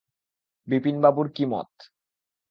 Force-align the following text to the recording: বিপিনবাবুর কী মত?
বিপিনবাবুর 0.67 1.27
কী 1.35 1.43
মত? 1.45 1.69